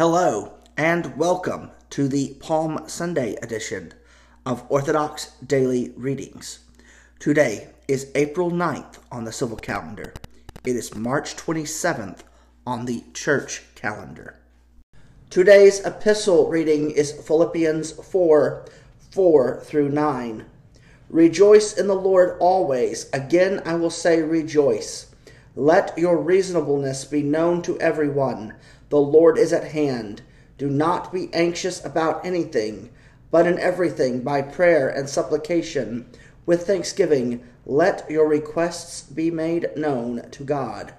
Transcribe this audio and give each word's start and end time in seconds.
Hello, 0.00 0.54
and 0.78 1.14
welcome 1.18 1.72
to 1.90 2.08
the 2.08 2.34
Palm 2.40 2.84
Sunday 2.86 3.34
edition 3.42 3.92
of 4.46 4.64
Orthodox 4.70 5.32
Daily 5.46 5.92
Readings. 5.94 6.60
Today 7.18 7.68
is 7.86 8.10
April 8.14 8.50
9th 8.50 8.96
on 9.12 9.24
the 9.24 9.30
civil 9.30 9.58
calendar. 9.58 10.14
It 10.64 10.74
is 10.74 10.94
March 10.94 11.36
27th 11.36 12.20
on 12.66 12.86
the 12.86 13.04
church 13.12 13.64
calendar. 13.74 14.36
Today's 15.28 15.84
epistle 15.84 16.48
reading 16.48 16.90
is 16.92 17.12
Philippians 17.12 17.92
4 17.92 18.64
4 19.10 19.60
through 19.62 19.90
9. 19.90 20.46
Rejoice 21.10 21.76
in 21.76 21.88
the 21.88 21.94
Lord 21.94 22.38
always. 22.40 23.10
Again, 23.12 23.60
I 23.66 23.74
will 23.74 23.90
say, 23.90 24.22
rejoice. 24.22 25.14
Let 25.54 25.98
your 25.98 26.16
reasonableness 26.16 27.04
be 27.04 27.22
known 27.22 27.60
to 27.62 27.78
everyone. 27.80 28.54
The 28.90 29.00
Lord 29.00 29.38
is 29.38 29.52
at 29.52 29.72
hand. 29.72 30.22
Do 30.58 30.68
not 30.68 31.12
be 31.12 31.32
anxious 31.32 31.82
about 31.84 32.26
anything, 32.26 32.90
but 33.30 33.46
in 33.46 33.58
everything, 33.58 34.20
by 34.20 34.42
prayer 34.42 34.88
and 34.88 35.08
supplication, 35.08 36.06
with 36.44 36.66
thanksgiving, 36.66 37.42
let 37.64 38.10
your 38.10 38.28
requests 38.28 39.02
be 39.02 39.30
made 39.30 39.68
known 39.76 40.28
to 40.32 40.42
God. 40.42 40.92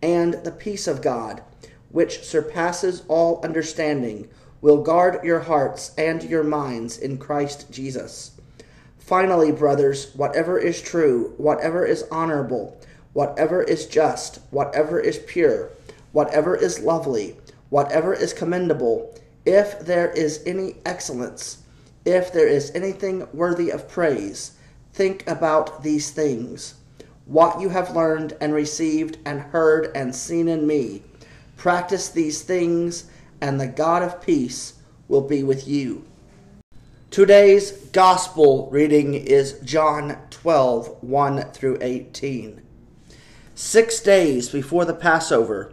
And 0.00 0.34
the 0.44 0.52
peace 0.52 0.86
of 0.86 1.02
God, 1.02 1.42
which 1.90 2.22
surpasses 2.22 3.02
all 3.08 3.40
understanding, 3.42 4.28
will 4.60 4.82
guard 4.82 5.24
your 5.24 5.40
hearts 5.40 5.92
and 5.98 6.22
your 6.22 6.44
minds 6.44 6.96
in 6.96 7.18
Christ 7.18 7.70
Jesus. 7.70 8.40
Finally, 8.96 9.52
brothers, 9.52 10.14
whatever 10.14 10.58
is 10.58 10.80
true, 10.80 11.34
whatever 11.36 11.84
is 11.84 12.04
honorable, 12.10 12.80
whatever 13.12 13.62
is 13.62 13.86
just, 13.86 14.38
whatever 14.50 15.00
is 15.00 15.18
pure, 15.18 15.70
whatever 16.14 16.54
is 16.54 16.78
lovely, 16.78 17.36
whatever 17.70 18.14
is 18.14 18.32
commendable, 18.32 19.12
if 19.44 19.80
there 19.80 20.10
is 20.12 20.40
any 20.46 20.76
excellence, 20.86 21.58
if 22.04 22.32
there 22.32 22.46
is 22.46 22.70
anything 22.72 23.26
worthy 23.34 23.68
of 23.68 23.88
praise, 23.88 24.52
think 24.92 25.28
about 25.28 25.82
these 25.82 26.12
things. 26.12 26.74
What 27.26 27.60
you 27.60 27.68
have 27.70 27.96
learned 27.96 28.36
and 28.40 28.54
received 28.54 29.18
and 29.24 29.40
heard 29.40 29.90
and 29.96 30.14
seen 30.14 30.46
in 30.46 30.68
me, 30.68 31.02
practice 31.56 32.08
these 32.08 32.42
things, 32.42 33.06
and 33.40 33.60
the 33.60 33.66
God 33.66 34.04
of 34.04 34.22
peace 34.22 34.74
will 35.08 35.22
be 35.22 35.42
with 35.42 35.66
you. 35.66 36.04
Today's 37.10 37.72
gospel 37.90 38.68
reading 38.70 39.14
is 39.14 39.58
John 39.64 40.16
12, 40.30 41.02
1 41.02 41.50
through 41.50 41.78
18. 41.80 42.62
Six 43.56 44.00
days 44.00 44.48
before 44.48 44.84
the 44.84 44.94
Passover, 44.94 45.72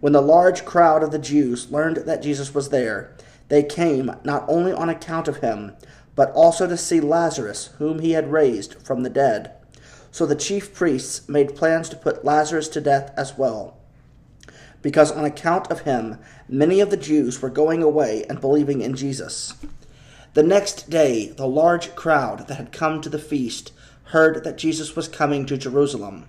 When 0.00 0.12
the 0.12 0.22
large 0.22 0.64
crowd 0.64 1.02
of 1.02 1.10
the 1.10 1.18
Jews 1.18 1.70
learned 1.72 1.98
that 1.98 2.22
Jesus 2.22 2.54
was 2.54 2.68
there, 2.68 3.16
they 3.48 3.62
came 3.62 4.12
not 4.24 4.44
only 4.48 4.72
on 4.72 4.88
account 4.88 5.26
of 5.26 5.38
him, 5.38 5.72
but 6.14 6.30
also 6.32 6.66
to 6.66 6.76
see 6.76 7.00
Lazarus, 7.00 7.70
whom 7.78 7.98
he 7.98 8.12
had 8.12 8.32
raised 8.32 8.74
from 8.86 9.02
the 9.02 9.10
dead. 9.10 9.52
So 10.10 10.26
the 10.26 10.34
chief 10.34 10.74
priests 10.74 11.28
made 11.28 11.56
plans 11.56 11.88
to 11.88 11.96
put 11.96 12.24
Lazarus 12.24 12.68
to 12.70 12.80
death 12.80 13.12
as 13.16 13.36
well. 13.36 13.76
Because 14.82 15.10
on 15.10 15.24
account 15.24 15.70
of 15.70 15.80
him, 15.80 16.18
many 16.48 16.80
of 16.80 16.90
the 16.90 16.96
Jews 16.96 17.42
were 17.42 17.50
going 17.50 17.82
away 17.82 18.24
and 18.28 18.40
believing 18.40 18.80
in 18.80 18.94
Jesus. 18.94 19.54
The 20.34 20.42
next 20.42 20.88
day, 20.88 21.28
the 21.28 21.48
large 21.48 21.96
crowd 21.96 22.46
that 22.46 22.56
had 22.56 22.70
come 22.70 23.00
to 23.00 23.08
the 23.08 23.18
feast 23.18 23.72
heard 24.04 24.44
that 24.44 24.58
Jesus 24.58 24.94
was 24.94 25.08
coming 25.08 25.46
to 25.46 25.56
Jerusalem. 25.56 26.28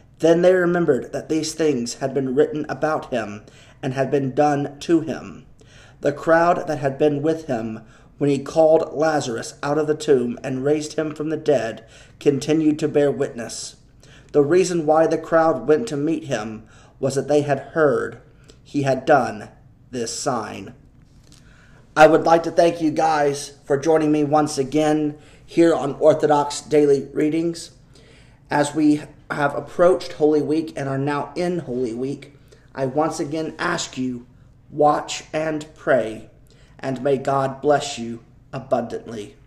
then 0.21 0.41
they 0.41 0.53
remembered 0.53 1.11
that 1.11 1.29
these 1.29 1.53
things 1.53 1.95
had 1.95 2.13
been 2.13 2.33
written 2.33 2.65
about 2.69 3.11
him 3.11 3.43
and 3.83 3.93
had 3.93 4.09
been 4.09 4.33
done 4.33 4.79
to 4.79 5.01
him. 5.01 5.45
The 6.01 6.13
crowd 6.13 6.67
that 6.67 6.77
had 6.77 6.97
been 6.97 7.21
with 7.21 7.47
him 7.47 7.81
when 8.17 8.29
he 8.29 8.39
called 8.39 8.93
Lazarus 8.93 9.55
out 9.63 9.79
of 9.79 9.87
the 9.87 9.95
tomb 9.95 10.39
and 10.43 10.63
raised 10.63 10.93
him 10.93 11.13
from 11.13 11.29
the 11.29 11.37
dead 11.37 11.85
continued 12.19 12.77
to 12.79 12.87
bear 12.87 13.11
witness. 13.11 13.77
The 14.31 14.43
reason 14.43 14.85
why 14.85 15.07
the 15.07 15.17
crowd 15.17 15.67
went 15.67 15.87
to 15.87 15.97
meet 15.97 16.25
him 16.25 16.67
was 16.99 17.15
that 17.15 17.27
they 17.27 17.41
had 17.41 17.71
heard 17.73 18.21
he 18.63 18.83
had 18.83 19.05
done 19.05 19.49
this 19.89 20.17
sign. 20.17 20.75
I 21.95 22.07
would 22.07 22.23
like 22.23 22.43
to 22.43 22.51
thank 22.51 22.79
you 22.79 22.91
guys 22.91 23.57
for 23.65 23.77
joining 23.77 24.11
me 24.11 24.23
once 24.23 24.57
again 24.57 25.17
here 25.45 25.73
on 25.73 25.95
Orthodox 25.95 26.61
Daily 26.61 27.09
Readings. 27.11 27.71
As 28.51 28.75
we 28.75 29.01
have 29.31 29.55
approached 29.55 30.11
Holy 30.11 30.41
Week 30.41 30.73
and 30.75 30.89
are 30.89 30.97
now 30.97 31.31
in 31.37 31.59
Holy 31.59 31.93
Week, 31.93 32.35
I 32.75 32.85
once 32.85 33.17
again 33.17 33.55
ask 33.57 33.97
you 33.97 34.27
watch 34.69 35.23
and 35.31 35.65
pray, 35.73 36.29
and 36.77 37.01
may 37.01 37.15
God 37.15 37.61
bless 37.61 37.97
you 37.97 38.25
abundantly. 38.51 39.37